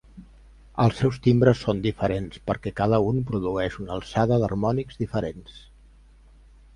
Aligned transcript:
Els 0.83 0.95
seus 1.01 1.17
timbres 1.25 1.59
són 1.65 1.83
diferents 1.83 2.39
perquè 2.49 2.73
cada 2.79 2.99
un 3.09 3.19
produeix 3.27 3.77
una 3.83 3.93
alçada 3.97 4.39
d'harmònics 4.45 4.97
diferents. 5.03 5.61